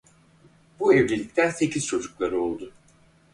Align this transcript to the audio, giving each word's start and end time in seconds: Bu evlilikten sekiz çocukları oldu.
Bu 0.79 0.93
evlilikten 0.93 1.49
sekiz 1.49 1.87
çocukları 1.87 2.41
oldu. 2.41 2.73